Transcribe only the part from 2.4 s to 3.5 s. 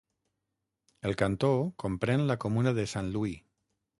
comuna de Saint-Louis.